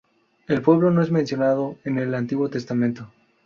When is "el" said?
0.47-0.63, 1.99-2.15